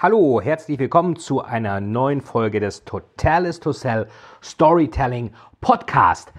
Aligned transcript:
Hallo, 0.00 0.40
herzlich 0.40 0.78
willkommen 0.78 1.16
zu 1.16 1.42
einer 1.42 1.80
neuen 1.80 2.20
Folge 2.20 2.60
des 2.60 2.84
Totalis 2.84 3.58
to 3.58 3.72
Sell 3.72 4.06
Storytelling 4.40 5.32
Podcast. 5.60 6.32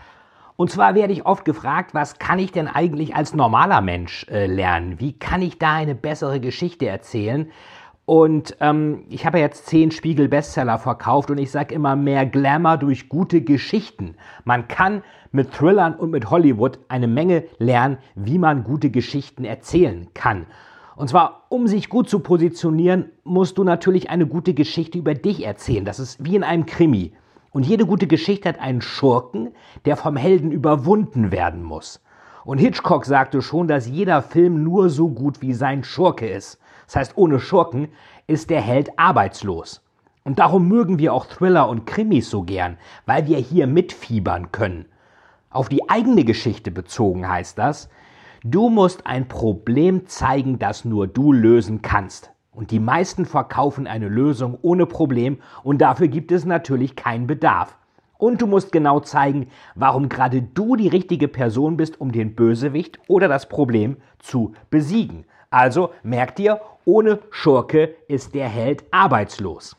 Und 0.56 0.72
zwar 0.72 0.96
werde 0.96 1.12
ich 1.12 1.26
oft 1.26 1.44
gefragt, 1.44 1.94
was 1.94 2.20
kann 2.20 2.40
ich 2.40 2.54
denn 2.54 2.70
eigentlich 2.70 3.18
als 3.18 3.36
normaler 3.36 3.82
Mensch 3.82 4.26
äh, 4.30 4.46
lernen? 4.46 5.02
Wie 5.02 5.12
kann 5.12 5.42
ich 5.42 5.60
da 5.60 5.74
eine 5.74 5.94
bessere 5.94 6.40
Geschichte 6.40 6.88
erzählen? 6.88 7.52
Und 8.06 8.56
ähm, 8.62 9.04
ich 9.10 9.26
habe 9.26 9.40
jetzt 9.40 9.66
zehn 9.66 9.92
Spiegel-Bestseller 9.92 10.78
verkauft 10.78 11.30
und 11.30 11.38
ich 11.38 11.52
sage 11.52 11.76
immer 11.76 11.98
mehr 11.98 12.26
Glamour 12.26 12.78
durch 12.78 13.10
gute 13.10 13.42
Geschichten. 13.42 14.16
Man 14.46 14.70
kann 14.70 15.04
mit 15.34 15.52
Thrillern 15.52 15.96
und 15.96 16.12
mit 16.12 16.30
Hollywood 16.30 16.80
eine 16.88 17.10
Menge 17.10 17.44
lernen, 17.58 17.98
wie 18.16 18.38
man 18.38 18.64
gute 18.64 18.90
Geschichten 18.90 19.44
erzählen 19.44 20.08
kann. 20.14 20.46
Und 21.00 21.08
zwar, 21.08 21.46
um 21.48 21.66
sich 21.66 21.88
gut 21.88 22.10
zu 22.10 22.20
positionieren, 22.20 23.06
musst 23.24 23.58
du 23.58 23.64
natürlich 23.64 24.10
eine 24.10 24.28
gute 24.28 24.54
Geschichte 24.54 24.98
über 24.98 25.14
dich 25.14 25.46
erzählen. 25.46 25.86
Das 25.86 25.98
ist 25.98 26.22
wie 26.26 26.36
in 26.36 26.44
einem 26.44 26.66
Krimi. 26.66 27.14
Und 27.52 27.66
jede 27.66 27.86
gute 27.86 28.06
Geschichte 28.06 28.50
hat 28.50 28.60
einen 28.60 28.82
Schurken, 28.82 29.52
der 29.86 29.96
vom 29.96 30.18
Helden 30.18 30.52
überwunden 30.52 31.32
werden 31.32 31.64
muss. 31.64 32.02
Und 32.44 32.58
Hitchcock 32.58 33.06
sagte 33.06 33.42
schon, 33.42 33.70
dass 33.70 33.88
jeder 33.88 34.22
Film 34.22 34.62
nur 34.62 34.90
so 34.90 35.08
gut 35.08 35.42
wie 35.42 35.54
sein 35.54 35.86
Schurke 35.86 36.28
ist. 36.28 36.60
Das 36.88 36.98
heißt, 36.98 37.14
ohne 37.16 37.40
Schurken 37.40 37.88
ist 38.28 38.50
der 38.50 38.60
Held 38.60 39.00
arbeitslos. 39.00 39.82
Und 40.26 40.40
darum 40.40 40.68
mögen 40.68 41.00
wir 41.00 41.14
auch 41.14 41.28
Thriller 41.28 41.70
und 41.70 41.86
Krimis 41.86 42.30
so 42.30 42.44
gern, 42.44 42.78
weil 43.06 43.26
wir 43.26 43.38
hier 43.38 43.68
mitfiebern 43.68 44.52
können. 44.52 44.84
Auf 45.50 45.70
die 45.70 45.90
eigene 45.90 46.26
Geschichte 46.26 46.72
bezogen 46.72 47.30
heißt 47.30 47.58
das, 47.58 47.88
Du 48.46 48.70
musst 48.70 49.06
ein 49.06 49.28
Problem 49.28 50.08
zeigen, 50.08 50.60
das 50.60 50.86
nur 50.86 51.08
du 51.08 51.34
lösen 51.34 51.82
kannst. 51.82 52.32
Und 52.54 52.72
die 52.72 52.80
meisten 52.80 53.26
verkaufen 53.26 53.86
eine 53.86 54.08
Lösung 54.08 54.58
ohne 54.62 54.86
Problem 54.86 55.40
und 55.62 55.82
dafür 55.82 56.08
gibt 56.08 56.32
es 56.32 56.46
natürlich 56.46 56.96
keinen 56.96 57.28
Bedarf. 57.28 57.78
Und 58.18 58.42
du 58.42 58.48
musst 58.48 58.72
genau 58.72 59.02
zeigen, 59.02 59.48
warum 59.76 60.08
gerade 60.08 60.42
du 60.42 60.78
die 60.78 60.88
richtige 60.88 61.28
Person 61.28 61.76
bist, 61.76 62.00
um 62.00 62.14
den 62.14 62.34
Bösewicht 62.34 63.00
oder 63.10 63.28
das 63.28 63.50
Problem 63.50 63.98
zu 64.20 64.54
besiegen. 64.70 65.26
Also 65.50 65.92
merk 66.04 66.38
dir, 66.38 66.62
ohne 66.86 67.20
Schurke 67.32 67.96
ist 68.08 68.36
der 68.36 68.48
Held 68.48 68.86
arbeitslos. 68.92 69.79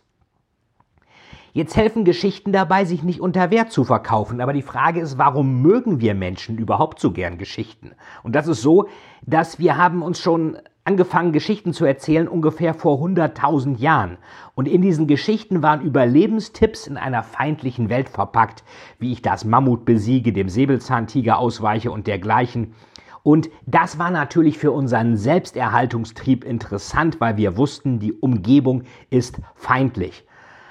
Jetzt 1.53 1.77
helfen 1.77 2.05
Geschichten 2.05 2.53
dabei, 2.53 2.85
sich 2.85 3.03
nicht 3.03 3.21
unter 3.21 3.51
Wert 3.51 3.73
zu 3.73 3.85
verkaufen. 3.85 4.41
Aber 4.41 4.53
die 4.53 4.63
Frage 4.63 5.01
ist, 5.01 5.19
warum 5.19 5.63
mögen 5.63 6.01
wir 6.01 6.15
Menschen 6.15 6.59
überhaupt 6.59 7.01
so 7.01 7.11
gern 7.11 7.39
Geschichten? 7.39 7.93
Und 8.23 8.37
das 8.37 8.47
ist 8.47 8.63
so, 8.63 8.89
dass 9.23 9.59
wir 9.59 9.77
haben 9.77 10.03
uns 10.03 10.21
schon 10.21 10.59
angefangen, 10.85 11.33
Geschichten 11.33 11.73
zu 11.73 11.85
erzählen, 11.85 12.29
ungefähr 12.29 12.73
vor 12.73 12.99
100.000 12.99 13.79
Jahren. 13.79 14.19
Und 14.55 14.67
in 14.67 14.81
diesen 14.81 15.07
Geschichten 15.07 15.63
waren 15.63 15.83
Überlebenstipps 15.83 16.87
in 16.87 16.97
einer 16.97 17.23
feindlichen 17.23 17.89
Welt 17.89 18.09
verpackt, 18.09 18.65
wie 18.99 19.13
ich 19.13 19.23
das 19.23 19.45
Mammut 19.45 19.85
besiege, 19.85 20.33
dem 20.33 20.49
Säbelzahntiger 20.49 21.39
ausweiche 21.39 21.91
und 21.91 22.07
dergleichen. 22.07 22.75
Und 23.23 23.51
das 23.67 23.99
war 23.99 24.11
natürlich 24.11 24.59
für 24.59 24.73
unseren 24.73 25.17
Selbsterhaltungstrieb 25.17 26.45
interessant, 26.45 27.21
weil 27.21 27.37
wir 27.37 27.57
wussten, 27.57 27.99
die 27.99 28.13
Umgebung 28.13 28.85
ist 29.11 29.41
feindlich. 29.55 30.25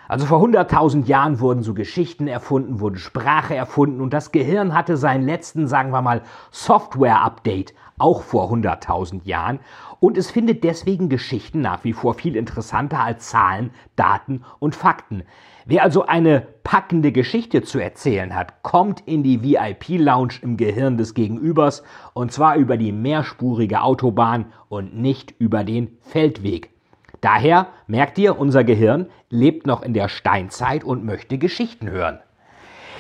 Also 0.09 0.25
vor 0.25 0.44
100.000 0.44 1.06
Jahren 1.06 1.40
wurden 1.40 1.62
so 1.62 1.75
Geschichten 1.75 2.28
erfunden, 2.28 2.80
wurde 2.80 2.97
Sprache 2.97 3.53
erfunden 3.53 4.02
und 4.02 4.12
das 4.12 4.31
Gehirn 4.31 4.74
hatte 4.74 4.97
seinen 4.97 5.24
letzten, 5.24 5.68
sagen 5.68 5.92
wir 5.92 6.02
mal, 6.02 6.24
Software-Update 6.50 7.75
auch 8.00 8.24
vor 8.24 8.52
100.000 8.52 9.24
Jahren 9.25 9.59
und 10.00 10.18
es 10.18 10.31
findet 10.31 10.64
deswegen 10.64 11.09
Geschichten 11.09 11.62
nach 11.62 11.84
wie 11.84 11.94
vor 11.94 12.16
viel 12.16 12.36
interessanter 12.36 13.03
als 13.03 13.30
Zahlen, 13.30 13.70
Daten 13.96 14.42
und 14.58 14.74
Fakten. 14.74 15.25
Wer 15.68 15.84
also 15.84 16.08
eine 16.08 16.41
packende 16.64 17.12
Geschichte 17.12 17.62
zu 17.62 17.78
erzählen 17.78 18.34
hat, 18.34 18.64
kommt 18.64 19.02
in 19.02 19.22
die 19.22 19.44
VIP-Lounge 19.44 20.40
im 20.41 20.58
Gehirn 20.58 20.97
des 20.97 21.14
Gegenübers 21.14 21.84
und 22.16 22.31
zwar 22.31 22.56
über 22.56 22.78
die 22.78 22.91
mehrspurige 22.91 23.84
Autobahn 23.84 24.47
und 24.70 24.97
nicht 24.97 25.36
über 25.38 25.64
den 25.64 26.00
Feldweg. 26.02 26.78
Daher 27.22 27.68
merkt 27.88 28.18
ihr, 28.18 28.40
unser 28.40 28.63
Gehirn 28.63 29.07
lebt 29.30 29.68
noch 29.68 29.81
in 29.81 29.94
der 29.94 30.09
Steinzeit 30.09 30.84
und 30.84 31.06
möchte 31.06 31.38
Geschichten 31.38 31.90
hören. 31.90 32.19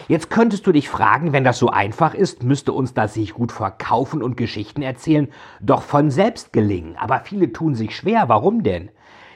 Jetzt 0.07 0.31
könntest 0.31 0.65
du 0.65 0.71
dich 0.71 0.89
fragen, 0.89 1.33
wenn 1.33 1.43
das 1.43 1.59
so 1.59 1.69
einfach 1.69 2.15
ist, 2.15 2.41
müsste 2.41 2.73
uns 2.73 2.95
das 2.95 3.13
sich 3.13 3.33
gut 3.33 3.51
verkaufen 3.51 4.23
und 4.23 4.37
Geschichten 4.37 4.81
erzählen 4.81 5.27
doch 5.61 5.83
von 5.83 6.09
selbst 6.09 6.51
gelingen. 6.51 6.95
Aber 6.97 7.19
viele 7.19 7.53
tun 7.53 7.75
sich 7.75 7.95
schwer. 7.95 8.27
Warum 8.27 8.63
denn? 8.63 8.89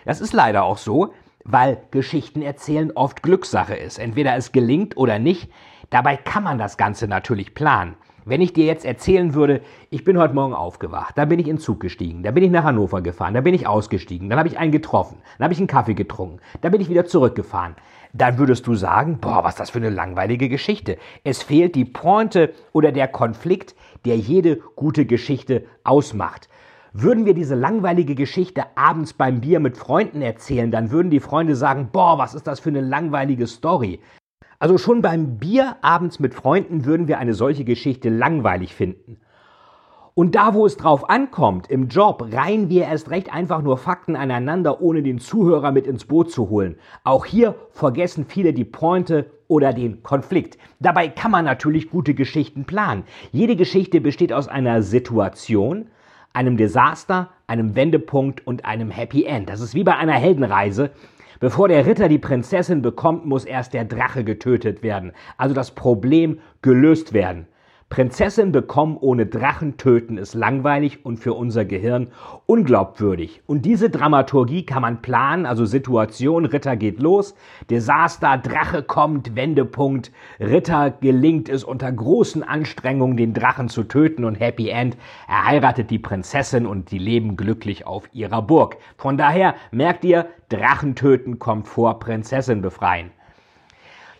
Das 0.04 0.20
ist 0.20 0.34
leider 0.34 0.64
auch 0.64 0.80
so, 0.80 1.14
weil 1.44 1.78
Geschichten 1.92 2.42
erzählen 2.42 2.92
oft 2.96 3.22
Glückssache 3.22 3.76
ist. 3.76 4.00
Entweder 4.00 4.36
es 4.36 4.52
gelingt 4.52 4.98
oder 4.98 5.20
nicht. 5.20 5.52
Dabei 5.92 6.18
kann 6.18 6.44
man 6.44 6.58
das 6.58 6.76
Ganze 6.76 7.08
natürlich 7.08 7.54
planen. 7.54 7.96
Wenn 8.26 8.40
ich 8.40 8.54
dir 8.54 8.66
jetzt 8.66 8.86
erzählen 8.86 9.34
würde, 9.34 9.62
ich 9.90 10.06
bin 10.06 10.18
heute 10.18 10.34
Morgen 10.34 10.54
aufgewacht, 10.54 11.18
da 11.18 11.26
bin 11.26 11.40
ich 11.40 11.48
in 11.48 11.58
den 11.58 11.62
Zug 11.62 11.82
gestiegen, 11.82 12.24
da 12.24 12.32
bin 12.32 12.44
ich 12.44 12.52
nach 12.52 12.64
Hannover 12.64 13.02
gefahren, 13.02 13.34
da 13.34 13.42
bin 13.42 13.54
ich 13.54 13.68
ausgestiegen, 13.68 14.30
dann 14.30 14.40
habe 14.40 14.48
ich 14.48 14.58
einen 14.58 14.72
getroffen, 14.72 15.18
dann 15.38 15.46
habe 15.46 15.54
ich 15.54 15.60
einen 15.60 15.68
Kaffee 15.68 15.94
getrunken, 15.94 16.40
dann 16.62 16.72
bin 16.72 16.80
ich 16.80 16.90
wieder 16.90 17.06
zurückgefahren, 17.06 17.76
dann 18.14 18.38
würdest 18.38 18.66
du 18.66 18.76
sagen, 18.76 19.18
boah, 19.20 19.44
was 19.44 19.56
ist 19.56 19.60
das 19.60 19.70
für 19.72 19.80
eine 19.80 19.90
langweilige 19.90 20.48
Geschichte. 20.48 20.98
Es 21.26 21.44
fehlt 21.44 21.76
die 21.76 21.84
Pointe 21.84 22.54
oder 22.72 22.94
der 22.94 23.10
Konflikt, 23.10 23.76
der 24.06 24.16
jede 24.16 24.58
gute 24.76 25.06
Geschichte 25.06 25.66
ausmacht. 25.84 26.48
Würden 26.94 27.26
wir 27.26 27.34
diese 27.34 27.56
langweilige 27.56 28.16
Geschichte 28.16 28.64
abends 28.76 29.14
beim 29.14 29.42
Bier 29.42 29.60
mit 29.60 29.76
Freunden 29.76 30.22
erzählen, 30.22 30.72
dann 30.72 30.92
würden 30.92 31.10
die 31.10 31.20
Freunde 31.20 31.58
sagen, 31.58 31.90
boah, 31.92 32.18
was 32.18 32.36
ist 32.36 32.48
das 32.48 32.62
für 32.62 32.70
eine 32.70 32.82
langweilige 32.82 33.48
Story. 33.48 34.00
Also 34.63 34.78
schon 34.78 35.01
beim 35.01 35.40
Bier 35.40 35.75
abends 35.81 36.22
mit 36.22 36.34
Freunden 36.34 36.85
würden 36.85 37.09
wir 37.09 37.19
eine 37.19 37.34
solche 37.34 37.66
Geschichte 37.66 38.07
langweilig 38.07 38.74
finden. 38.74 39.18
Und 40.13 40.35
da, 40.35 40.53
wo 40.53 40.66
es 40.66 40.78
drauf 40.78 41.09
ankommt, 41.09 41.69
im 41.69 41.90
Job, 41.90 42.29
reihen 42.31 42.69
wir 42.69 42.85
erst 42.85 43.09
recht 43.09 43.34
einfach 43.34 43.62
nur 43.62 43.78
Fakten 43.78 44.16
aneinander, 44.16 44.79
ohne 44.79 45.03
den 45.03 45.19
Zuhörer 45.19 45.74
mit 45.74 45.85
ins 45.85 46.06
Boot 46.06 46.31
zu 46.31 46.47
holen. 46.47 46.78
Auch 47.03 47.25
hier 47.25 47.56
vergessen 47.72 48.25
viele 48.25 48.53
die 48.53 48.63
Pointe 48.63 49.31
oder 49.50 49.74
den 49.74 50.01
Konflikt. 50.01 50.57
Dabei 50.80 51.09
kann 51.09 51.31
man 51.31 51.44
natürlich 51.44 51.90
gute 51.90 52.13
Geschichten 52.13 52.63
planen. 52.63 53.03
Jede 53.34 53.57
Geschichte 53.57 54.00
besteht 54.00 54.31
aus 54.31 54.47
einer 54.47 54.81
Situation, 54.81 55.88
einem 56.31 56.56
Desaster, 56.56 57.31
einem 57.47 57.75
Wendepunkt 57.75 58.47
und 58.47 58.63
einem 58.63 58.91
Happy 58.91 59.25
End. 59.25 59.50
Das 59.50 59.59
ist 59.59 59.75
wie 59.75 59.84
bei 59.84 59.97
einer 59.97 60.13
Heldenreise. 60.13 60.91
Bevor 61.40 61.68
der 61.68 61.86
Ritter 61.86 62.10
die 62.10 62.20
Prinzessin 62.20 62.82
bekommt, 62.82 63.26
muss 63.26 63.46
erst 63.46 63.74
der 63.74 63.86
Drache 63.86 64.24
getötet 64.24 64.84
werden, 64.84 65.12
also 65.38 65.54
das 65.54 65.72
Problem 65.72 66.40
gelöst 66.62 67.14
werden. 67.14 67.48
Prinzessin 67.94 68.52
bekommen 68.52 68.98
ohne 69.00 69.28
Drachen 69.28 69.78
töten 69.78 70.18
ist 70.18 70.34
langweilig 70.34 71.06
und 71.06 71.18
für 71.18 71.36
unser 71.36 71.63
Gehirn 71.63 72.07
unglaubwürdig. 72.48 73.44
Und 73.45 73.66
diese 73.66 73.92
Dramaturgie 73.92 74.66
kann 74.66 74.81
man 74.81 75.04
planen, 75.04 75.45
also 75.45 75.66
Situation, 75.66 76.45
Ritter 76.45 76.75
geht 76.75 77.00
los, 77.00 77.36
Desaster, 77.69 78.40
Drache 78.40 78.81
kommt, 78.81 79.36
Wendepunkt, 79.36 80.12
Ritter 80.40 80.90
gelingt 80.90 81.50
es 81.50 81.63
unter 81.63 81.92
großen 81.92 82.42
Anstrengungen 82.42 83.16
den 83.16 83.36
Drachen 83.36 83.69
zu 83.69 83.84
töten 83.84 84.25
und 84.25 84.40
Happy 84.40 84.69
End, 84.69 84.98
er 85.28 85.45
heiratet 85.45 85.92
die 85.92 86.00
Prinzessin 86.00 86.66
und 86.66 86.90
die 86.90 86.98
leben 86.98 87.38
glücklich 87.38 87.86
auf 87.86 88.10
ihrer 88.12 88.42
Burg. 88.42 88.78
Von 88.98 89.18
daher 89.18 89.54
merkt 89.69 90.04
ihr, 90.04 90.25
Drachen 90.50 90.95
töten 90.95 91.38
kommt 91.38 91.68
vor 91.68 92.00
Prinzessin 92.00 92.63
befreien. 92.63 93.12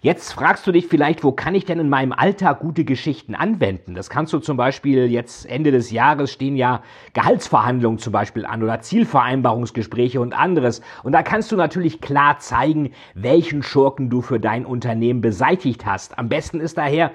Jetzt 0.04 0.34
fragst 0.34 0.68
du 0.68 0.74
dich 0.74 0.88
vielleicht, 0.88 1.24
wo 1.24 1.32
kann 1.32 1.56
ich 1.56 1.64
denn 1.64 1.80
in 1.80 1.88
meinem 1.88 2.12
Alltag 2.12 2.60
gute 2.60 2.84
Geschichten 2.84 3.36
anwenden? 3.36 3.96
Das 3.96 4.10
kannst 4.10 4.34
du 4.34 4.40
zum 4.40 4.58
Beispiel 4.58 5.10
jetzt 5.10 5.46
Ende 5.46 5.72
des 5.72 5.92
Jahres 5.92 6.30
stehen 6.30 6.58
ja 6.58 6.82
Gehaltsverhandlungen 7.14 8.00
zum 8.00 8.12
Beispiel 8.12 8.46
an 8.46 8.62
oder 8.62 8.82
Zielvereinbarungsgespräche 8.82 10.20
und 10.20 10.34
anderes. 10.34 10.82
Und 11.04 11.14
da 11.14 11.24
kannst 11.24 11.54
du 11.54 11.56
natürlich 11.56 12.02
klar 12.02 12.38
zeigen, 12.40 12.92
welchen 13.14 13.64
Schurken 13.64 14.10
du 14.10 14.22
für 14.22 14.42
dein 14.42 14.66
Unternehmen 14.66 15.22
beseitigt 15.22 15.86
hast. 15.86 16.20
Am 16.20 16.28
besten 16.28 16.60
ist 16.60 16.78
daher, 16.78 17.12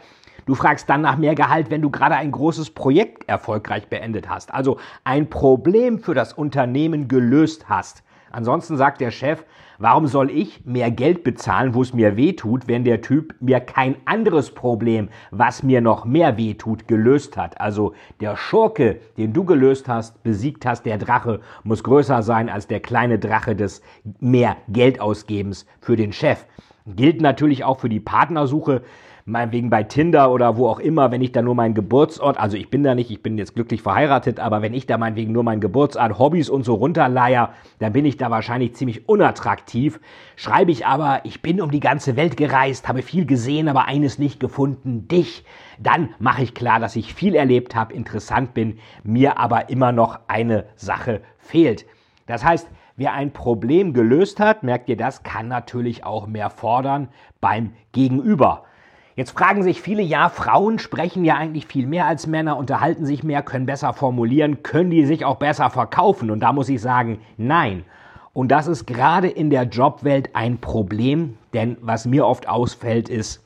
Du 0.47 0.55
fragst 0.55 0.89
dann 0.89 1.03
nach 1.03 1.19
mehr 1.19 1.35
Gehalt, 1.35 1.71
wenn 1.71 1.83
du 1.83 1.91
gerade 1.91 2.15
ein 2.15 2.31
großes 2.31 2.71
Projekt 2.71 3.29
erfolgreich 3.29 3.89
beendet 3.89 4.31
hast, 4.31 4.55
also 4.55 4.79
ein 5.05 5.29
Problem 5.29 5.99
für 5.99 6.15
das 6.15 6.33
Unternehmen 6.33 7.07
gelöst 7.07 7.69
hast. 7.69 8.03
Ansonsten 8.31 8.79
sagt 8.79 9.03
der 9.03 9.11
Chef, 9.11 9.45
warum 9.79 10.07
soll 10.07 10.31
ich 10.31 10.65
mehr 10.65 10.91
Geld 10.91 11.25
bezahlen, 11.25 11.75
wo 11.75 11.83
es 11.83 11.95
mir 11.95 12.17
weh 12.17 12.35
tut, 12.35 12.69
wenn 12.69 12.85
der 12.85 13.01
Typ 13.01 13.35
mir 13.41 13.61
kein 13.61 13.97
anderes 14.05 14.51
Problem, 14.51 15.09
was 15.31 15.63
mir 15.63 15.81
noch 15.81 16.05
mehr 16.05 16.37
weh 16.37 16.55
tut, 16.55 16.89
gelöst 16.89 17.37
hat? 17.37 17.61
Also 17.61 17.95
der 18.21 18.37
Schurke, 18.37 19.01
den 19.17 19.33
du 19.33 19.45
gelöst 19.45 19.89
hast, 19.89 20.23
besiegt 20.23 20.67
hast, 20.67 20.85
der 20.85 20.99
Drache, 20.99 21.41
muss 21.63 21.85
größer 21.85 22.23
sein 22.23 22.49
als 22.49 22.67
der 22.67 22.81
kleine 22.81 23.19
Drache 23.19 23.57
des 23.57 23.83
mehr 24.21 24.57
Geldausgebens 24.69 25.67
für 25.81 25.97
den 25.97 26.13
Chef. 26.13 26.45
Gilt 26.87 27.21
natürlich 27.21 27.65
auch 27.65 27.81
für 27.81 27.89
die 27.89 28.01
Partnersuche 28.01 28.83
meinetwegen 29.29 29.71
bei 29.71 29.83
Tinder 29.83 30.33
oder 30.33 30.57
wo 30.57 30.69
auch 30.69 30.81
immer, 30.81 31.11
wenn 31.11 31.21
ich 31.21 31.33
da 31.33 31.43
nur 31.43 31.55
meinen 31.55 31.75
Geburtsort, 31.75 32.39
also 32.39 32.57
ich 32.57 32.71
bin 32.71 32.83
da 32.83 32.95
nicht, 32.95 33.11
ich 33.11 33.23
bin 33.23 33.37
jetzt 33.37 33.55
glücklich 33.55 33.83
verheiratet, 33.83 34.41
aber 34.41 34.63
wenn 34.63 34.75
ich 34.75 34.87
da 34.87 34.97
meinetwegen 34.99 35.33
nur 35.33 35.43
meinen 35.43 35.61
Geburtsort, 35.61 36.19
Hobbys 36.19 36.49
und 36.49 36.65
so 36.65 36.75
runterleier, 36.75 37.53
dann 37.79 37.93
bin 37.93 38.05
ich 38.07 38.17
da 38.17 38.31
wahrscheinlich 38.31 38.75
ziemlich 38.75 39.09
unattraktiv. 39.09 40.01
Schreibe 40.37 40.73
ich 40.73 40.87
aber, 40.87 41.21
ich 41.25 41.43
bin 41.43 41.61
um 41.61 41.71
die 41.71 41.81
ganze 41.81 42.17
Welt 42.17 42.37
gereist, 42.37 42.89
habe 42.89 43.03
viel 43.03 43.27
gesehen, 43.27 43.69
aber 43.69 43.85
eines 43.85 44.19
nicht 44.19 44.41
gefunden, 44.41 45.07
dich, 45.09 45.45
dann 45.79 46.11
mache 46.19 46.43
ich 46.43 46.55
klar, 46.55 46.81
dass 46.81 46.97
ich 46.97 47.15
viel 47.15 47.35
erlebt 47.35 47.77
habe, 47.77 47.93
interessant 47.93 48.55
bin, 48.55 48.79
mir 49.05 49.39
aber 49.39 49.69
immer 49.69 49.93
noch 49.93 50.21
eine 50.27 50.65
Sache 50.77 51.21
fehlt. 51.39 51.85
Das 52.27 52.45
heißt, 52.45 52.69
Wer 53.01 53.13
ein 53.13 53.33
Problem 53.33 53.93
gelöst 53.93 54.41
hat, 54.41 54.65
merkt 54.65 54.89
ihr 54.89 54.97
das, 54.97 55.23
kann 55.23 55.47
natürlich 55.47 56.03
auch 56.03 56.27
mehr 56.27 56.51
fordern 56.51 57.11
beim 57.41 57.75
Gegenüber. 57.93 58.65
Jetzt 59.19 59.37
fragen 59.37 59.65
sich 59.65 59.83
viele, 59.83 60.01
ja, 60.03 60.29
Frauen 60.29 60.79
sprechen 60.79 61.25
ja 61.25 61.35
eigentlich 61.35 61.67
viel 61.67 61.89
mehr 61.89 62.07
als 62.07 62.29
Männer, 62.29 62.57
unterhalten 62.57 63.05
sich 63.05 63.25
mehr, 63.25 63.43
können 63.43 63.67
besser 63.67 63.93
formulieren, 63.93 64.63
können 64.63 64.91
die 64.91 65.05
sich 65.07 65.25
auch 65.25 65.39
besser 65.39 65.71
verkaufen? 65.71 66.31
Und 66.31 66.39
da 66.39 66.53
muss 66.53 66.69
ich 66.69 66.81
sagen, 66.81 67.19
nein. 67.37 67.83
Und 68.33 68.53
das 68.53 68.69
ist 68.69 68.87
gerade 68.87 69.27
in 69.27 69.51
der 69.51 69.65
Jobwelt 69.65 70.37
ein 70.37 70.59
Problem, 70.59 71.37
denn 71.53 71.77
was 71.81 72.07
mir 72.07 72.29
oft 72.29 72.49
ausfällt, 72.49 73.09
ist, 73.09 73.45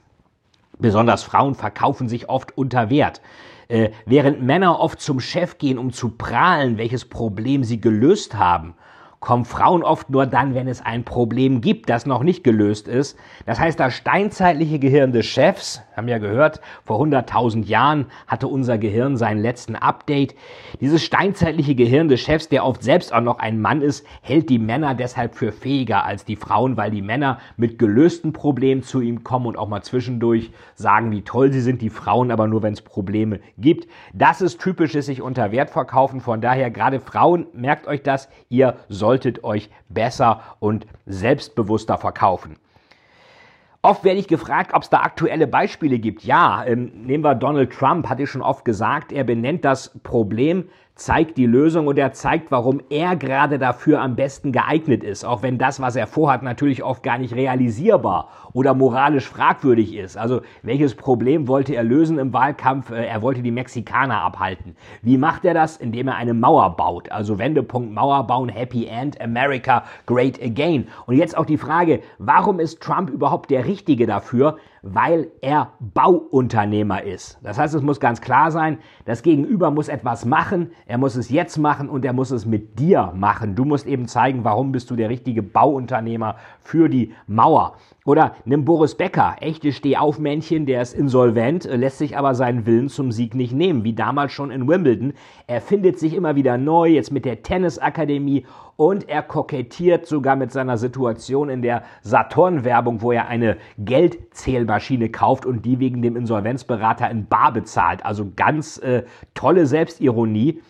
besonders 0.79 1.23
Frauen 1.23 1.55
verkaufen 1.55 2.07
sich 2.07 2.29
oft 2.29 2.55
unter 2.55 2.91
Wert. 2.91 3.23
Äh, 3.69 3.93
während 4.05 4.43
Männer 4.43 4.79
oft 4.79 5.01
zum 5.01 5.21
Chef 5.21 5.57
gehen, 5.57 5.79
um 5.79 5.91
zu 5.91 6.11
prahlen, 6.11 6.77
welches 6.77 7.07
Problem 7.07 7.65
sie 7.65 7.81
gelöst 7.81 8.35
haben, 8.35 8.75
kommen 9.23 9.45
Frauen 9.45 9.85
oft 9.85 10.11
nur 10.11 10.27
dann, 10.27 10.55
wenn 10.57 10.67
es 10.67 10.83
ein 10.83 11.05
Problem 11.05 11.61
gibt, 11.61 11.89
das 11.89 12.07
noch 12.07 12.25
nicht 12.25 12.43
gelöst 12.43 12.89
ist. 12.89 13.17
Das 13.47 13.61
heißt, 13.61 13.79
das 13.79 13.95
steinzeitliche 13.95 14.81
Gehirn 14.81 15.13
des 15.13 15.27
Chefs, 15.27 15.81
haben 15.97 16.09
ja 16.09 16.19
gehört, 16.19 16.61
vor 16.85 17.01
100.000 17.01 17.65
Jahren 17.67 18.07
hatte 18.27 18.49
unser 18.49 18.79
Gehirn 18.79 19.17
seinen 19.17 19.41
letzten 19.41 19.77
Update. 19.77 20.35
Dieses 20.81 21.05
steinzeitliche 21.05 21.77
Gehirn 21.77 22.09
des 22.09 22.21
Chefs, 22.21 22.49
der 22.49 22.65
oft 22.65 22.83
selbst 22.83 23.15
auch 23.15 23.21
noch 23.21 23.39
ein 23.39 23.61
Mann 23.61 23.81
ist, 23.81 24.05
hält 24.23 24.51
die 24.51 24.59
Männer 24.59 24.95
deshalb 24.97 25.37
für 25.37 25.53
fähiger 25.53 26.05
als 26.05 26.25
die 26.25 26.37
Frauen, 26.37 26.77
weil 26.77 26.91
die 26.91 27.01
Männer 27.01 27.39
mit 27.57 27.79
gelösten 27.79 28.33
Problemen 28.33 28.83
zu 28.83 29.01
ihm 29.01 29.23
kommen 29.23 29.47
und 29.47 29.57
auch 29.57 29.69
mal 29.69 29.83
zwischendurch 29.83 30.51
sagen, 30.75 31.13
wie 31.13 31.23
toll 31.23 31.53
sie 31.53 31.61
sind, 31.61 31.81
die 31.81 31.91
Frauen 31.91 32.33
aber 32.33 32.49
nur, 32.49 32.65
wenn 32.65 32.73
es 32.73 32.83
Probleme 32.83 33.39
gibt. 33.57 33.87
Das 34.13 34.41
ist 34.41 34.61
typisches 34.61 35.07
sich 35.07 35.23
unter 35.23 35.53
Wert 35.53 35.71
verkaufen. 35.71 36.21
Von 36.21 36.41
daher 36.41 36.73
gerade 36.73 36.99
Frauen, 36.99 37.47
merkt 37.53 37.87
euch 37.87 38.03
das, 38.03 38.29
ihr 38.49 38.75
sollt 38.89 39.12
solltet 39.12 39.44
euch 39.44 39.69
besser 39.91 40.41
und 40.59 40.87
selbstbewusster 41.05 41.99
verkaufen. 41.99 42.56
Oft 43.82 44.05
werde 44.05 44.19
ich 44.19 44.26
gefragt, 44.26 44.73
ob 44.73 44.85
es 44.85 44.88
da 44.88 45.00
aktuelle 45.00 45.47
Beispiele 45.47 45.99
gibt. 45.99 46.25
Ja, 46.25 46.64
ähm, 46.64 46.93
nehmen 47.05 47.23
wir 47.23 47.35
Donald 47.35 47.73
Trump, 47.73 48.09
hatte 48.09 48.23
ich 48.23 48.31
schon 48.31 48.41
oft 48.41 48.64
gesagt, 48.64 49.12
er 49.12 49.25
benennt 49.25 49.67
das 49.67 49.91
Problem 50.03 50.64
zeigt 51.04 51.37
die 51.37 51.46
Lösung 51.46 51.88
und 51.88 51.99
er 51.99 52.12
zeigt, 52.12 52.52
warum 52.52 52.81
er 52.88 53.16
gerade 53.16 53.58
dafür 53.58 54.00
am 54.00 54.14
besten 54.14 54.52
geeignet 54.52 55.02
ist, 55.02 55.25
auch 55.25 55.43
wenn 55.43 55.58
das, 55.58 55.81
was 55.81 55.96
er 55.96 56.06
vorhat, 56.06 56.44
natürlich 56.44 56.84
oft 56.84 57.02
gar 57.02 57.19
nicht 57.19 57.34
realisierbar 57.34 58.28
oder 58.52 58.72
moralisch 58.75 59.28
fragwürdig 59.28 59.96
ist. 59.96 60.16
Also 60.16 60.43
welches 60.62 60.94
Problem 60.94 61.49
wollte 61.49 61.75
er 61.75 61.82
lösen 61.82 62.19
im 62.19 62.32
Wahlkampf? 62.32 62.90
Äh, 62.93 63.06
er 63.06 63.20
wollte 63.20 63.43
die 63.43 63.50
Mexikaner 63.50 64.20
abhalten. 64.20 64.76
Wie 65.02 65.19
macht 65.19 65.44
er 65.44 65.54
das? 65.54 65.76
Indem 65.76 66.06
er 66.06 66.16
eine 66.16 66.34
Mauer 66.34 66.76
baut. 66.76 67.10
Also 67.10 67.38
Wendepunkt 67.38 67.93
Mauer 67.93 68.25
bauen, 68.26 68.49
Happy 68.49 68.87
End, 68.87 69.20
America 69.20 69.84
Great 70.06 70.40
Again. 70.40 70.87
Und 71.06 71.16
jetzt 71.16 71.37
auch 71.37 71.46
die 71.46 71.58
Frage, 71.58 72.00
warum 72.19 72.60
ist 72.60 72.81
Trump 72.81 73.10
überhaupt 73.10 73.50
der 73.50 73.66
Richtige 73.66 74.06
dafür? 74.06 74.56
Weil 74.82 75.29
er 75.40 75.73
Bauunternehmer 75.79 77.05
ist. 77.05 77.38
Das 77.43 77.56
heißt, 77.56 77.75
es 77.75 77.82
muss 77.82 78.00
ganz 78.00 78.20
klar 78.20 78.50
sein, 78.50 78.79
das 79.05 79.23
Gegenüber 79.23 79.70
muss 79.70 79.88
etwas 79.88 80.25
machen, 80.25 80.73
er 80.87 80.99
muss 80.99 81.14
es 81.14 81.31
jetzt 81.31 81.56
machen 81.56 81.88
und 81.88 82.05
er 82.05 82.12
muss 82.12 82.32
es 82.32 82.46
mit 82.46 82.79
dir 82.81 83.12
machen. 83.14 83.55
Du 83.55 83.64
musst 83.64 83.87
eben 83.87 84.08
zeigen, 84.08 84.44
warum 84.44 84.73
bist 84.73 84.90
du 84.90 84.96
der 84.96 85.08
richtige 85.08 85.43
Bauunternehmer 85.43 86.37
für 86.61 86.88
die 86.88 87.14
Mauer. 87.29 87.76
Oder 88.04 88.34
nimm 88.44 88.64
Boris 88.64 88.96
Becker, 88.96 89.37
echte 89.38 89.70
Stehaufmännchen, 89.70 90.66
der 90.66 90.82
ist 90.82 90.93
insolvent, 90.93 91.64
lässt 91.64 91.99
sich 91.99 92.19
aber 92.19 92.34
seinen 92.34 92.66
Willen 92.66 92.88
zum 92.88 93.12
Sieg 93.12 93.37
nicht 93.37 93.52
nehmen, 93.52 93.84
wie 93.84 93.93
damals 93.93 94.32
schon 94.32 94.50
in 94.50 94.66
Wimbledon. 94.66 95.12
Er 95.46 95.60
findet 95.60 96.00
sich 96.00 96.14
immer 96.14 96.34
wieder 96.34 96.58
neu, 96.58 96.88
jetzt 96.88 97.12
mit 97.12 97.25
der 97.25 97.44
Tennisakademie 97.44 98.44
und 98.75 99.08
er 99.08 99.22
kokettiert 99.22 100.06
sogar 100.06 100.34
mit 100.34 100.50
seiner 100.50 100.78
Situation 100.78 101.49
in 101.49 101.62
der 101.62 101.84
Saturn-Werbung, 102.00 103.02
wo 103.02 103.12
er 103.12 103.28
eine 103.28 103.56
Geldzählmaschine 103.78 105.08
kauft 105.08 105.46
und 105.46 105.64
die 105.64 105.78
wegen 105.78 106.02
dem 106.02 106.16
Insolvenzberater 106.16 107.08
in 107.08 107.26
Bar 107.26 107.52
bezahlt. 107.52 108.04
Also 108.04 108.32
ganz 108.34 108.78
äh, 108.78 109.04
tolle 109.34 109.66
Selbstironie. 109.66 110.60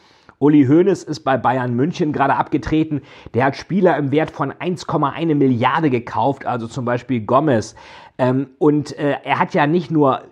Uli 0.43 0.67
Hoeneß 0.67 1.05
ist 1.05 1.21
bei 1.21 1.37
Bayern 1.37 1.77
München 1.77 2.12
gerade 2.12 2.35
abgetreten. 2.35 3.03
Der 3.33 3.44
hat 3.44 3.56
Spieler 3.56 3.97
im 3.97 4.11
Wert 4.11 4.33
von 4.33 4.53
1,1 4.53 5.37
Milliarde 5.37 5.89
gekauft, 5.89 6.47
also 6.47 6.67
zum 6.67 6.85
Beispiel 6.85 7.21
Gomez. 7.21 7.77
Ähm, 8.19 8.49
und 8.59 8.99
äh, 8.99 9.19
er 9.23 9.39
hat 9.39 9.55
ja 9.55 9.69
nicht 9.69 9.93
nur 9.93 10.23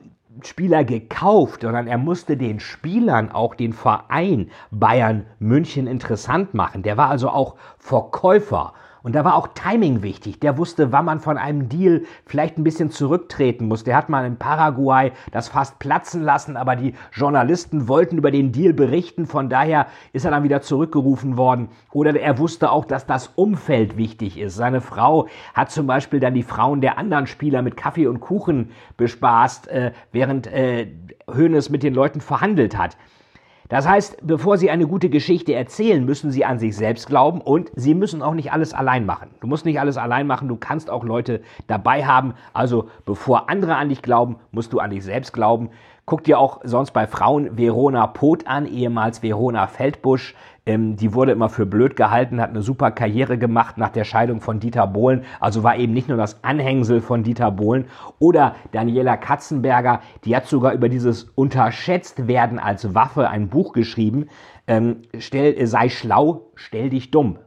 Spieler 0.43 0.83
gekauft, 0.83 1.62
sondern 1.62 1.87
er 1.87 1.99
musste 1.99 2.37
den 2.37 2.59
Spielern 2.59 3.31
auch 3.31 3.55
den 3.55 3.73
Verein 3.73 4.51
Bayern 4.73 5.27
München 5.39 5.87
interessant 5.87 6.55
machen. 6.55 6.83
Der 6.83 6.97
war 6.97 7.09
also 7.09 7.29
auch 7.29 7.55
Verkäufer. 7.79 8.73
Und 9.02 9.14
da 9.14 9.25
war 9.25 9.35
auch 9.35 9.49
Timing 9.49 10.02
wichtig. 10.02 10.41
Der 10.41 10.58
wusste, 10.58 10.93
wann 10.93 11.05
man 11.05 11.20
von 11.20 11.38
einem 11.38 11.69
Deal 11.69 12.02
vielleicht 12.26 12.58
ein 12.58 12.64
bisschen 12.64 12.91
zurücktreten 12.91 13.67
muss. 13.67 13.85
Der 13.85 13.97
hat 13.97 14.08
mal 14.08 14.26
in 14.26 14.37
Paraguay 14.37 15.12
das 15.32 15.49
fast 15.49 15.79
platzen 15.79 16.23
lassen, 16.23 16.56
aber 16.56 16.76
die 16.76 16.94
Journalisten 17.12 17.88
wollten 17.88 18.19
über 18.19 18.31
den 18.31 18.52
Deal 18.52 18.73
berichten. 18.73 19.26
Von 19.26 19.49
daher 19.49 19.87
ist 20.12 20.25
er 20.25 20.30
dann 20.30 20.42
wieder 20.42 20.62
zurückgerufen 20.62 21.37
worden. 21.37 21.69
Oder 21.92 22.19
er 22.19 22.38
wusste 22.38 22.71
auch, 22.71 22.85
dass 22.85 23.07
das 23.07 23.28
Umfeld 23.28 23.97
wichtig 23.97 24.38
ist. 24.38 24.57
Seine 24.57 24.80
Frau 24.80 25.28
hat 25.54 25.71
zum 25.71 25.87
Beispiel 25.87 26.21
dann 26.21 26.35
die 26.35 26.42
Frauen 26.42 26.80
der 26.80 26.99
anderen 26.99 27.26
Spieler 27.26 27.62
mit 27.62 27.76
Kaffee 27.76 28.07
und 28.07 28.21
Kuchen 28.21 28.71
bespaßt, 28.97 29.69
äh, 29.69 29.92
während 30.12 30.47
äh, 30.47 30.88
Hoeneß 31.26 31.71
mit 31.71 31.83
den 31.83 31.95
Leuten 31.95 32.21
verhandelt 32.21 32.76
hat. 32.76 32.97
Das 33.71 33.87
heißt, 33.89 34.27
bevor 34.27 34.59
Sie 34.59 34.69
eine 34.69 34.89
gute 34.89 35.09
Geschichte 35.09 35.55
erzählen, 35.55 36.05
müssen 36.05 36.33
Sie 36.33 36.45
an 36.45 36.59
sich 36.59 36.77
selbst 36.77 37.07
glauben 37.07 37.41
und 37.41 37.71
Sie 37.77 37.95
müssen 37.95 38.21
auch 38.21 38.35
nicht 38.35 38.53
alles 38.53 38.75
allein 38.75 39.07
machen. 39.07 39.31
Du 39.41 39.47
musst 39.47 39.65
nicht 39.65 39.79
alles 39.79 39.97
allein 39.97 40.27
machen, 40.27 40.49
du 40.49 40.57
kannst 40.57 40.91
auch 40.91 41.05
Leute 41.05 41.41
dabei 41.69 42.05
haben. 42.05 42.35
Also 42.53 42.89
bevor 43.07 43.49
andere 43.49 43.77
an 43.77 43.89
dich 43.89 44.03
glauben, 44.03 44.37
musst 44.50 44.73
du 44.73 44.81
an 44.81 44.91
dich 44.91 45.05
selbst 45.05 45.33
glauben. 45.33 45.71
Guck 46.07 46.25
dir 46.25 46.38
auch 46.38 46.61
sonst 46.64 46.92
bei 46.92 47.07
Frauen 47.07 47.57
Verona 47.57 48.07
Poth 48.07 48.47
an, 48.47 48.66
ehemals 48.66 49.23
Verona 49.23 49.66
Feldbusch. 49.66 50.35
Ähm, 50.66 50.97
die 50.97 51.14
wurde 51.14 51.33
immer 51.33 51.49
für 51.49 51.66
blöd 51.66 51.97
gehalten, 51.97 52.40
hat 52.40 52.50
eine 52.50 52.62
super 52.62 52.90
Karriere 52.90 53.38
gemacht 53.38 53.78
nach 53.78 53.88
der 53.88 54.04
Scheidung 54.04 54.40
von 54.40 54.61
Dieter 54.61 54.87
Bohlen. 54.87 55.25
Also 55.40 55.62
war 55.62 55.76
eben 55.76 55.92
nicht 55.92 56.09
nur 56.09 56.19
das 56.19 56.45
Anhängsel 56.45 57.00
von 57.00 57.23
Dieter 57.23 57.50
Bohlen. 57.50 57.87
Oder 58.19 58.57
Daniela 58.73 59.16
Katzenberger, 59.16 60.00
die 60.25 60.37
hat 60.37 60.47
sogar 60.47 60.73
über 60.73 60.88
dieses 60.88 61.25
unterschätzt 61.25 62.28
werden 62.28 62.59
als 62.59 62.95
Waffe 62.95 63.28
ein 63.28 63.49
Buch 63.49 63.73
geschrieben. 63.73 64.28
Ähm, 64.66 65.02
stell, 65.19 65.66
sei 65.66 65.88
schlau, 65.88 66.50
stell 66.54 66.90
dich 66.90 67.11
dumm. 67.11 67.38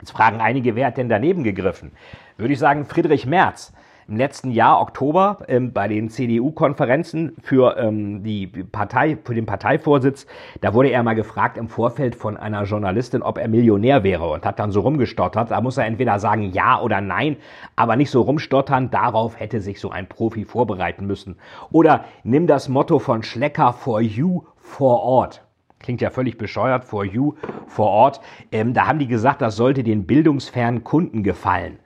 Jetzt 0.00 0.12
fragen 0.12 0.40
einige, 0.40 0.74
wer 0.74 0.88
hat 0.88 0.96
denn 0.96 1.08
daneben 1.08 1.44
gegriffen? 1.44 1.92
Würde 2.36 2.52
ich 2.52 2.58
sagen, 2.58 2.86
Friedrich 2.86 3.26
Merz 3.26 3.72
im 4.08 4.16
letzten 4.16 4.50
Jahr, 4.50 4.80
Oktober, 4.80 5.38
ähm, 5.48 5.72
bei 5.72 5.88
den 5.88 6.08
CDU-Konferenzen 6.08 7.36
für 7.42 7.76
ähm, 7.76 8.22
die 8.22 8.46
Partei, 8.46 9.16
für 9.22 9.34
den 9.34 9.46
Parteivorsitz, 9.46 10.26
da 10.60 10.74
wurde 10.74 10.90
er 10.90 11.02
mal 11.02 11.14
gefragt 11.14 11.56
im 11.56 11.68
Vorfeld 11.68 12.14
von 12.14 12.36
einer 12.36 12.64
Journalistin, 12.64 13.22
ob 13.22 13.38
er 13.38 13.48
Millionär 13.48 14.02
wäre 14.02 14.30
und 14.30 14.44
hat 14.44 14.58
dann 14.58 14.72
so 14.72 14.80
rumgestottert. 14.80 15.50
Da 15.50 15.60
muss 15.60 15.76
er 15.76 15.86
entweder 15.86 16.18
sagen 16.18 16.50
ja 16.52 16.80
oder 16.80 17.00
nein, 17.00 17.36
aber 17.76 17.96
nicht 17.96 18.10
so 18.10 18.22
rumstottern. 18.22 18.90
Darauf 18.90 19.38
hätte 19.38 19.60
sich 19.60 19.80
so 19.80 19.90
ein 19.90 20.08
Profi 20.08 20.44
vorbereiten 20.44 21.06
müssen. 21.06 21.36
Oder 21.70 22.04
nimm 22.24 22.46
das 22.46 22.68
Motto 22.68 22.98
von 22.98 23.22
Schlecker 23.22 23.72
for 23.72 24.00
you 24.00 24.42
vor 24.56 25.02
Ort. 25.02 25.42
Klingt 25.80 26.00
ja 26.00 26.10
völlig 26.10 26.38
bescheuert, 26.38 26.84
for 26.84 27.04
you, 27.04 27.34
vor 27.66 27.88
Ort. 27.88 28.20
Ähm, 28.52 28.72
da 28.72 28.86
haben 28.86 29.00
die 29.00 29.08
gesagt, 29.08 29.42
das 29.42 29.56
sollte 29.56 29.82
den 29.82 30.06
bildungsfernen 30.06 30.84
Kunden 30.84 31.24
gefallen. 31.24 31.78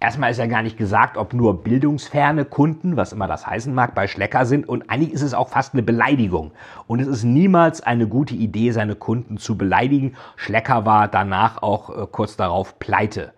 Erstmal 0.00 0.30
ist 0.30 0.38
ja 0.38 0.46
gar 0.46 0.62
nicht 0.62 0.76
gesagt, 0.76 1.16
ob 1.16 1.32
nur 1.32 1.64
bildungsferne 1.64 2.44
Kunden, 2.44 2.96
was 2.96 3.12
immer 3.12 3.26
das 3.26 3.46
heißen 3.46 3.74
mag, 3.74 3.96
bei 3.96 4.06
Schlecker 4.06 4.46
sind. 4.46 4.68
Und 4.68 4.88
eigentlich 4.90 5.12
ist 5.12 5.22
es 5.22 5.34
auch 5.34 5.48
fast 5.48 5.74
eine 5.74 5.82
Beleidigung. 5.82 6.52
Und 6.86 7.00
es 7.00 7.08
ist 7.08 7.24
niemals 7.24 7.80
eine 7.80 8.06
gute 8.06 8.34
Idee, 8.34 8.70
seine 8.70 8.94
Kunden 8.94 9.38
zu 9.38 9.58
beleidigen. 9.58 10.14
Schlecker 10.36 10.86
war 10.86 11.08
danach 11.08 11.62
auch 11.62 11.90
äh, 11.90 12.06
kurz 12.10 12.36
darauf 12.36 12.78
pleite. 12.78 13.32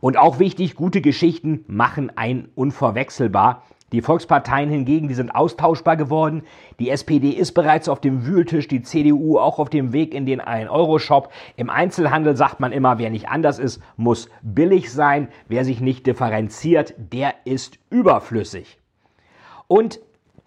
Und 0.00 0.16
auch 0.16 0.38
wichtig, 0.38 0.76
gute 0.76 1.00
Geschichten 1.00 1.64
machen 1.66 2.16
einen 2.16 2.48
unverwechselbar. 2.54 3.64
Die 3.92 4.02
Volksparteien 4.02 4.68
hingegen, 4.68 5.08
die 5.08 5.14
sind 5.14 5.34
austauschbar 5.34 5.96
geworden. 5.96 6.42
Die 6.78 6.90
SPD 6.90 7.30
ist 7.30 7.52
bereits 7.52 7.88
auf 7.88 8.00
dem 8.00 8.26
Wühltisch, 8.26 8.68
die 8.68 8.82
CDU 8.82 9.38
auch 9.38 9.58
auf 9.58 9.70
dem 9.70 9.92
Weg 9.92 10.14
in 10.14 10.26
den 10.26 10.42
1-Euro-Shop. 10.42 11.32
Im 11.56 11.70
Einzelhandel 11.70 12.36
sagt 12.36 12.60
man 12.60 12.72
immer, 12.72 12.98
wer 12.98 13.10
nicht 13.10 13.28
anders 13.28 13.58
ist, 13.58 13.82
muss 13.96 14.28
billig 14.42 14.92
sein. 14.92 15.28
Wer 15.48 15.64
sich 15.64 15.80
nicht 15.80 16.06
differenziert, 16.06 16.94
der 16.98 17.34
ist 17.44 17.78
überflüssig. 17.88 18.78
Und 19.68 20.00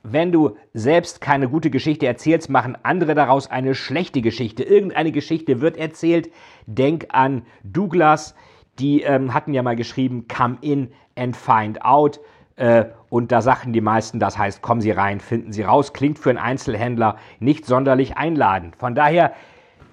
wenn 0.04 0.32
du 0.32 0.58
selbst 0.74 1.22
keine 1.22 1.48
gute 1.48 1.70
Geschichte 1.70 2.08
erzählst, 2.08 2.50
machen 2.50 2.78
andere 2.84 3.14
daraus 3.14 3.50
eine 3.50 3.76
schlechte 3.76 4.22
Geschichte. 4.22 4.64
Irgendeine 4.64 5.12
Geschichte 5.12 5.62
wird 5.62 5.78
erzählt. 5.78 6.32
Denk 6.66 7.08
an 7.10 7.44
Douglas. 7.64 8.36
Die 8.80 9.02
ähm, 9.02 9.34
hatten 9.34 9.54
ja 9.54 9.62
mal 9.62 9.76
geschrieben, 9.76 10.28
come 10.28 10.58
in 10.62 10.92
and 11.16 11.36
find 11.36 11.84
out. 11.84 12.20
Äh, 12.56 12.86
und 13.10 13.32
da 13.32 13.42
sagten 13.42 13.74
die 13.74 13.82
meisten, 13.82 14.20
das 14.20 14.38
heißt, 14.38 14.62
kommen 14.62 14.82
Sie 14.82 14.92
rein, 14.92 15.20
finden 15.20 15.52
Sie 15.52 15.64
raus. 15.64 15.94
Klingt 15.94 16.20
für 16.20 16.30
einen 16.30 16.40
Einzelhändler 16.40 17.18
nicht 17.40 17.66
sonderlich 17.66 18.18
einladend. 18.18 18.76
Von 18.76 18.96
daher 18.96 19.34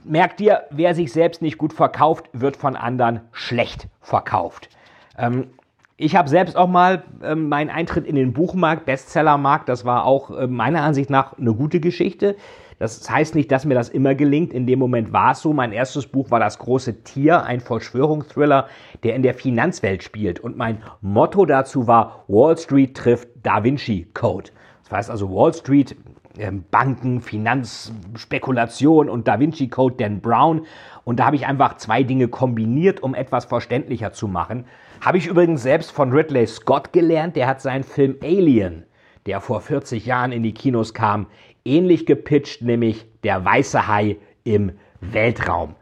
merkt 0.04 0.40
ihr, 0.40 0.62
wer 0.70 0.94
sich 0.94 1.12
selbst 1.12 1.42
nicht 1.42 1.58
gut 1.58 1.72
verkauft, 1.72 2.30
wird 2.32 2.56
von 2.56 2.76
anderen 2.76 3.20
schlecht 3.32 3.88
verkauft. 4.00 4.68
Ähm, 5.16 5.48
ich 5.96 6.14
habe 6.14 6.28
selbst 6.28 6.56
auch 6.56 6.68
mal 6.68 7.02
ähm, 7.24 7.48
meinen 7.48 7.70
Eintritt 7.70 8.06
in 8.06 8.14
den 8.14 8.32
Buchmarkt, 8.32 8.86
Bestsellermarkt, 8.86 9.68
das 9.68 9.84
war 9.84 10.04
auch 10.04 10.30
äh, 10.30 10.46
meiner 10.46 10.82
Ansicht 10.82 11.10
nach 11.10 11.36
eine 11.36 11.52
gute 11.54 11.80
Geschichte. 11.80 12.36
Das 12.78 13.10
heißt 13.10 13.34
nicht, 13.34 13.50
dass 13.50 13.64
mir 13.64 13.74
das 13.74 13.88
immer 13.88 14.14
gelingt. 14.14 14.52
In 14.52 14.66
dem 14.66 14.78
Moment 14.78 15.12
war 15.12 15.32
es 15.32 15.40
so. 15.40 15.52
Mein 15.52 15.72
erstes 15.72 16.06
Buch 16.06 16.30
war 16.30 16.38
Das 16.38 16.58
große 16.58 17.02
Tier, 17.02 17.42
ein 17.42 17.60
Verschwörungsthriller, 17.60 18.68
der 19.02 19.16
in 19.16 19.22
der 19.22 19.34
Finanzwelt 19.34 20.02
spielt. 20.02 20.40
Und 20.40 20.56
mein 20.56 20.82
Motto 21.00 21.44
dazu 21.44 21.86
war, 21.86 22.24
Wall 22.28 22.56
Street 22.56 22.96
trifft 22.96 23.28
Da 23.42 23.64
Vinci 23.64 24.06
Code. 24.14 24.50
Das 24.84 24.92
heißt 24.92 25.10
also 25.10 25.30
Wall 25.30 25.52
Street, 25.52 25.96
ähm, 26.38 26.64
Banken, 26.70 27.20
Finanzspekulation 27.20 29.08
und 29.08 29.26
Da 29.26 29.40
Vinci 29.40 29.68
Code 29.68 29.96
Dan 29.98 30.20
Brown. 30.20 30.62
Und 31.04 31.18
da 31.18 31.26
habe 31.26 31.36
ich 31.36 31.46
einfach 31.46 31.76
zwei 31.78 32.02
Dinge 32.04 32.28
kombiniert, 32.28 33.02
um 33.02 33.14
etwas 33.14 33.46
verständlicher 33.46 34.12
zu 34.12 34.28
machen. 34.28 34.66
Habe 35.00 35.18
ich 35.18 35.26
übrigens 35.26 35.62
selbst 35.62 35.90
von 35.90 36.12
Ridley 36.12 36.46
Scott 36.46 36.92
gelernt. 36.92 37.34
Der 37.34 37.48
hat 37.48 37.60
seinen 37.60 37.82
Film 37.82 38.16
Alien, 38.22 38.84
der 39.26 39.40
vor 39.40 39.60
40 39.60 40.06
Jahren 40.06 40.32
in 40.32 40.42
die 40.42 40.54
Kinos 40.54 40.94
kam, 40.94 41.26
ähnlich 41.68 42.06
gepitcht, 42.06 42.62
nämlich 42.62 43.06
Der 43.22 43.44
weiße 43.44 43.86
Hai 43.86 44.16
im 44.44 44.72
Weltraum. 45.00 45.74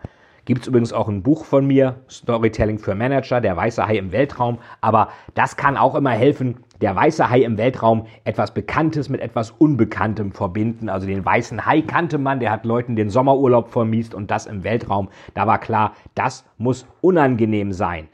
Gibt 0.46 0.62
es 0.62 0.68
übrigens 0.68 0.92
auch 0.92 1.08
ein 1.08 1.24
Buch 1.24 1.44
von 1.44 1.66
mir, 1.66 1.96
Storytelling 2.08 2.78
für 2.78 2.94
Manager, 2.94 3.40
der 3.40 3.56
weiße 3.56 3.84
Hai 3.84 3.96
im 3.96 4.12
Weltraum. 4.12 4.58
Aber 4.80 5.08
das 5.34 5.56
kann 5.56 5.76
auch 5.76 5.96
immer 5.96 6.12
helfen, 6.12 6.58
der 6.80 6.94
weiße 6.94 7.28
Hai 7.30 7.40
im 7.40 7.58
Weltraum 7.58 8.06
etwas 8.22 8.54
Bekanntes 8.54 9.08
mit 9.08 9.20
etwas 9.20 9.50
Unbekanntem 9.50 10.30
verbinden. 10.30 10.88
Also 10.88 11.06
den 11.06 11.24
weißen 11.24 11.66
Hai 11.66 11.82
kannte 11.82 12.18
man, 12.18 12.38
der 12.38 12.52
hat 12.52 12.64
Leuten 12.64 12.94
den 12.94 13.10
Sommerurlaub 13.10 13.70
vermiest 13.70 14.14
und 14.14 14.30
das 14.30 14.46
im 14.46 14.62
Weltraum. 14.62 15.08
Da 15.34 15.48
war 15.48 15.58
klar, 15.58 15.94
das 16.14 16.44
muss 16.58 16.86
unangenehm 17.00 17.72
sein. 17.72 18.08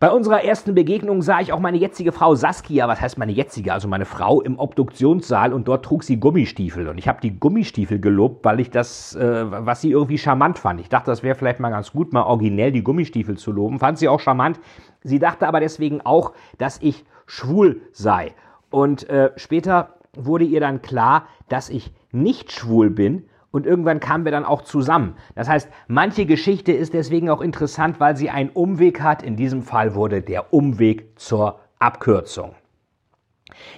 Bei 0.00 0.12
unserer 0.12 0.44
ersten 0.44 0.76
Begegnung 0.76 1.22
sah 1.22 1.40
ich 1.40 1.52
auch 1.52 1.58
meine 1.58 1.76
jetzige 1.76 2.12
Frau 2.12 2.36
Saskia, 2.36 2.86
was 2.86 3.00
heißt 3.00 3.18
meine 3.18 3.32
jetzige, 3.32 3.72
also 3.72 3.88
meine 3.88 4.04
Frau 4.04 4.40
im 4.40 4.56
Obduktionssaal 4.56 5.52
und 5.52 5.66
dort 5.66 5.84
trug 5.84 6.04
sie 6.04 6.20
Gummistiefel 6.20 6.86
und 6.86 6.98
ich 6.98 7.08
habe 7.08 7.20
die 7.20 7.40
Gummistiefel 7.40 7.98
gelobt, 7.98 8.44
weil 8.44 8.60
ich 8.60 8.70
das, 8.70 9.16
äh, 9.16 9.44
was 9.50 9.80
sie 9.80 9.90
irgendwie 9.90 10.16
charmant 10.16 10.60
fand. 10.60 10.78
Ich 10.78 10.88
dachte, 10.88 11.10
das 11.10 11.24
wäre 11.24 11.34
vielleicht 11.34 11.58
mal 11.58 11.70
ganz 11.70 11.90
gut, 11.90 12.12
mal 12.12 12.22
originell 12.22 12.70
die 12.70 12.84
Gummistiefel 12.84 13.36
zu 13.38 13.50
loben. 13.50 13.80
Fand 13.80 13.98
sie 13.98 14.06
auch 14.06 14.20
charmant. 14.20 14.60
Sie 15.02 15.18
dachte 15.18 15.48
aber 15.48 15.58
deswegen 15.58 16.00
auch, 16.02 16.32
dass 16.58 16.80
ich 16.80 17.04
schwul 17.26 17.80
sei. 17.90 18.36
Und 18.70 19.08
äh, 19.10 19.32
später 19.34 19.94
wurde 20.14 20.44
ihr 20.44 20.60
dann 20.60 20.80
klar, 20.80 21.26
dass 21.48 21.70
ich 21.70 21.92
nicht 22.12 22.52
schwul 22.52 22.90
bin 22.90 23.24
und 23.58 23.66
irgendwann 23.66 23.98
kamen 23.98 24.24
wir 24.24 24.30
dann 24.32 24.44
auch 24.44 24.62
zusammen. 24.62 25.16
Das 25.34 25.48
heißt, 25.48 25.68
manche 25.88 26.26
Geschichte 26.26 26.70
ist 26.70 26.94
deswegen 26.94 27.28
auch 27.28 27.40
interessant, 27.40 27.98
weil 27.98 28.16
sie 28.16 28.30
einen 28.30 28.50
Umweg 28.50 29.00
hat. 29.00 29.22
In 29.22 29.34
diesem 29.34 29.62
Fall 29.62 29.96
wurde 29.96 30.22
der 30.22 30.52
Umweg 30.52 31.18
zur 31.18 31.58
Abkürzung. 31.80 32.54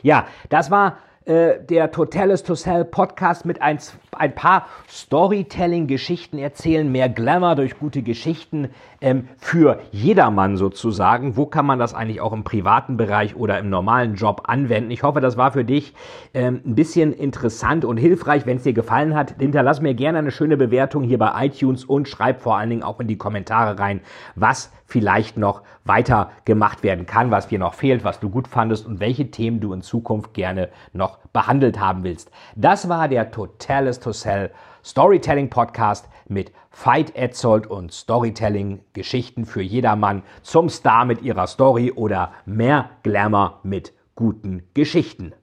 Ja, 0.03 0.27
das 0.51 0.71
war 0.71 0.99
äh, 1.27 1.63
der 1.63 1.91
Totalis 1.91 2.43
to 2.45 2.55
Sell 2.55 2.85
Podcast 2.85 3.45
mit 3.45 3.61
ein, 3.61 3.79
ein 4.13 4.35
paar 4.35 4.67
Storytelling-Geschichten 4.89 6.39
erzählen, 6.39 6.91
mehr 6.91 7.11
Glamour 7.11 7.57
durch 7.57 7.79
gute 7.79 8.03
Geschichten 8.03 8.71
ähm, 9.03 9.29
für 9.37 9.81
jedermann 9.93 10.57
sozusagen. 10.57 11.37
Wo 11.37 11.45
kann 11.45 11.67
man 11.67 11.79
das 11.79 11.93
eigentlich 11.93 12.23
auch 12.23 12.33
im 12.33 12.43
privaten 12.43 12.97
Bereich 12.97 13.37
oder 13.37 13.59
im 13.59 13.69
normalen 13.69 14.15
Job 14.15 14.45
anwenden? 14.47 14.91
Ich 14.91 15.03
hoffe, 15.03 15.21
das 15.21 15.37
war 15.37 15.53
für 15.53 15.65
dich 15.65 15.93
ähm, 16.33 16.63
ein 16.65 16.75
bisschen 16.75 17.13
interessant 17.13 17.85
und 17.85 17.99
hilfreich. 17.99 18.47
Wenn 18.47 18.57
es 18.57 18.63
dir 18.63 18.73
gefallen 18.73 19.15
hat, 19.15 19.35
hinterlass 19.39 19.83
mir 19.83 19.93
gerne 19.93 20.19
eine 20.19 20.31
schöne 20.31 20.57
Bewertung 20.57 21.03
hier 21.03 21.19
bei 21.19 21.47
iTunes 21.47 21.85
und 21.85 22.09
schreib 22.09 22.41
vor 22.41 22.57
allen 22.57 22.71
Dingen 22.71 22.83
auch 22.83 22.99
in 22.99 23.09
die 23.09 23.19
Kommentare 23.19 23.79
rein, 23.79 24.01
was 24.37 24.73
vielleicht 24.91 25.37
noch 25.37 25.63
weiter 25.85 26.31
gemacht 26.45 26.83
werden 26.83 27.07
kann, 27.07 27.31
was 27.31 27.49
dir 27.49 27.59
noch 27.59 27.75
fehlt, 27.75 28.05
was 28.05 28.21
du 28.21 28.29
gut 28.29 28.49
fandest 28.49 28.87
und 28.87 29.01
welche 29.01 29.31
Themen 29.31 29.61
du 29.61 29.73
in 29.73 29.83
Zukunft 29.83 30.35
gerne 30.35 30.69
noch 30.93 31.19
behandelt 31.33 31.81
haben 31.81 32.05
willst. 32.05 32.31
Das 32.57 32.89
war 32.89 33.09
der 33.09 33.31
Totalis 33.31 34.01
to 34.01 34.13
Sell 34.13 34.51
Storytelling 34.85 35.51
Podcast 35.51 36.09
mit 36.27 36.53
Veit 36.71 37.15
Etzold 37.15 37.67
und 37.67 37.93
Storytelling 37.93 38.81
Geschichten 38.93 39.45
für 39.45 39.63
jedermann 39.63 40.23
zum 40.43 40.69
Star 40.69 41.05
mit 41.05 41.23
ihrer 41.23 41.47
Story 41.47 41.93
oder 41.93 42.33
mehr 42.47 42.91
Glamour 43.03 43.61
mit 43.63 43.93
guten 44.15 44.63
Geschichten. 44.75 45.35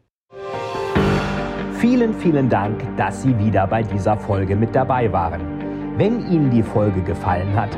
Vielen, 1.73 2.13
vielen 2.15 2.49
Dank, 2.49 2.83
dass 2.97 3.21
Sie 3.21 3.37
wieder 3.37 3.67
bei 3.67 3.83
dieser 3.83 4.17
Folge 4.17 4.55
mit 4.55 4.73
dabei 4.73 5.11
waren. 5.13 5.41
Wenn 5.97 6.27
Ihnen 6.31 6.49
die 6.49 6.63
Folge 6.63 7.01
gefallen 7.03 7.55
hat, 7.55 7.77